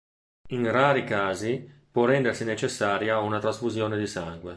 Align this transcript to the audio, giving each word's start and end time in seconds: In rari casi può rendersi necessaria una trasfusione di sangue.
In 0.47 0.67
rari 0.71 1.03
casi 1.03 1.71
può 1.91 2.05
rendersi 2.05 2.43
necessaria 2.43 3.19
una 3.19 3.37
trasfusione 3.37 3.99
di 3.99 4.07
sangue. 4.07 4.49